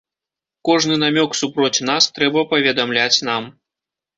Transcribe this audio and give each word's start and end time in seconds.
Кожны 0.69 0.95
намёк 1.03 1.31
супроць 1.41 1.83
нас 1.91 2.09
трэба 2.15 2.45
паведамляць 2.55 3.17
нам. 3.29 3.43